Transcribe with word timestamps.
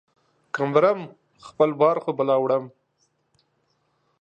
که 0.53 0.61
مرم، 0.73 0.99
خپل 1.47 1.69
بار 1.79 1.97
خو 2.03 2.11
به 2.17 2.23
لا 2.29 2.35
وړم. 2.43 2.65